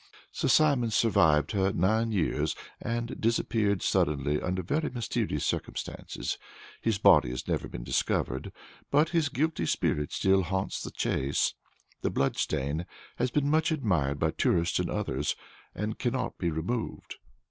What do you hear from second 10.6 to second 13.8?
the Chase. The blood stain has been much